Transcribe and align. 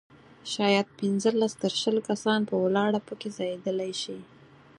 شاید 0.53 0.87
پنځلس 0.99 1.53
تر 1.63 1.73
شل 1.81 1.97
کسان 2.09 2.39
په 2.49 2.55
ولاړه 2.63 2.99
په 3.07 3.13
کې 3.19 3.29
ځایېدلای 3.37 3.93
شي. 4.01 4.17